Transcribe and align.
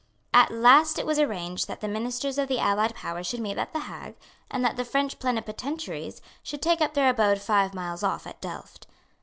At 0.33 0.49
last 0.49 0.97
it 0.97 1.05
was 1.05 1.19
arranged 1.19 1.67
that 1.67 1.79
the 1.79 1.87
ministers 1.87 2.39
of 2.39 2.47
the 2.47 2.57
Allied 2.57 2.95
Powers 2.95 3.27
should 3.27 3.39
meet 3.39 3.59
at 3.59 3.71
the 3.71 3.81
Hague, 3.81 4.15
and 4.49 4.65
that 4.65 4.75
the 4.75 4.83
French 4.83 5.19
plenipotentiaries 5.19 6.21
should 6.41 6.63
take 6.63 6.81
up 6.81 6.95
their 6.95 7.11
abode 7.11 7.39
five 7.39 7.75
miles 7.75 8.01
off 8.01 8.25
at 8.25 8.41
Delft. 8.41 8.87